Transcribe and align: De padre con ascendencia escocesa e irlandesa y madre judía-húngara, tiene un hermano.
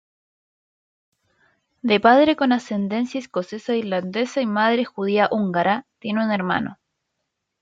De 1.83 1.99
padre 1.99 2.35
con 2.35 2.53
ascendencia 2.53 3.19
escocesa 3.19 3.73
e 3.73 3.77
irlandesa 3.77 4.41
y 4.41 4.47
madre 4.47 4.83
judía-húngara, 4.83 5.85
tiene 5.99 6.25
un 6.25 6.31
hermano. 6.31 6.79